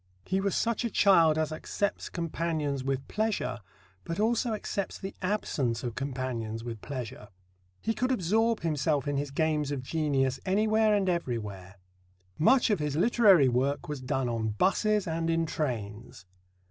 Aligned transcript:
He 0.25 0.41
was 0.41 0.55
such 0.55 0.83
a 0.83 0.89
child 0.89 1.37
as 1.37 1.51
accepts 1.51 2.09
companions 2.09 2.83
with 2.83 3.07
pleasure, 3.07 3.59
but 4.03 4.19
also 4.19 4.53
accepts 4.55 4.97
the 4.97 5.13
absence 5.21 5.83
of 5.83 5.93
companions 5.93 6.63
with 6.63 6.81
pleasure. 6.81 7.27
He 7.83 7.93
could 7.93 8.11
absorb 8.11 8.61
himself 8.61 9.07
in 9.07 9.17
his 9.17 9.29
games 9.29 9.69
of 9.69 9.83
genius 9.83 10.39
anywhere 10.43 10.95
and 10.95 11.07
everywhere. 11.07 11.75
"Much 12.39 12.71
of 12.71 12.79
his 12.79 12.95
literary 12.95 13.47
work 13.47 13.87
was 13.87 14.01
done 14.01 14.27
on 14.27 14.49
buses 14.57 15.05
and 15.05 15.29
in 15.29 15.45
trains." 15.45 16.25